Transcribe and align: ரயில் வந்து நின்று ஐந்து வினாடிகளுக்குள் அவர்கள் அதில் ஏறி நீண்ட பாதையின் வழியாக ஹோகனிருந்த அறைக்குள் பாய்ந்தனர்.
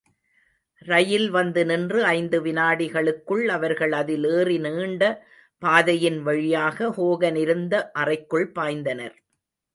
ரயில் 0.81 1.27
வந்து 1.29 1.61
நின்று 1.65 1.99
ஐந்து 2.11 2.37
வினாடிகளுக்குள் 2.41 3.43
அவர்கள் 3.47 3.91
அதில் 3.91 4.25
ஏறி 4.31 4.57
நீண்ட 4.57 5.03
பாதையின் 5.61 6.19
வழியாக 6.21 6.89
ஹோகனிருந்த 6.97 7.83
அறைக்குள் 8.01 8.49
பாய்ந்தனர். 8.59 9.15